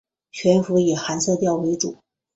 [0.31, 1.99] 全幅以寒色调为主